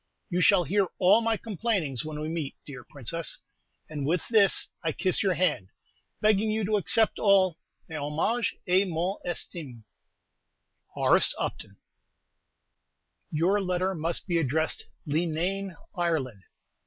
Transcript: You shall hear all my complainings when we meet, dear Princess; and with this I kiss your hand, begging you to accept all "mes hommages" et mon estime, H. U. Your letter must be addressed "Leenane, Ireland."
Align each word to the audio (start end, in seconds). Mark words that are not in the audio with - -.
You 0.31 0.41
shall 0.41 0.63
hear 0.63 0.87
all 0.97 1.21
my 1.21 1.37
complainings 1.37 2.03
when 2.03 2.19
we 2.19 2.27
meet, 2.27 2.55
dear 2.65 2.83
Princess; 2.83 3.37
and 3.87 4.03
with 4.03 4.27
this 4.29 4.69
I 4.83 4.93
kiss 4.93 5.21
your 5.21 5.35
hand, 5.35 5.69
begging 6.21 6.49
you 6.49 6.65
to 6.65 6.77
accept 6.77 7.19
all 7.19 7.59
"mes 7.87 7.99
hommages" 7.99 8.51
et 8.65 8.87
mon 8.87 9.19
estime, 9.23 9.85
H. 10.97 11.35
U. 11.37 11.51
Your 13.31 13.61
letter 13.61 13.93
must 13.93 14.25
be 14.25 14.39
addressed 14.39 14.87
"Leenane, 15.05 15.75
Ireland." 15.95 16.45